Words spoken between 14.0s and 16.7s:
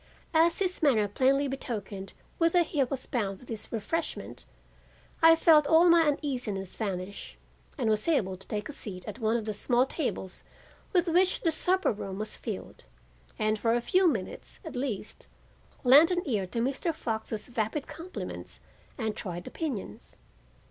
minutes, at least, lend an ear to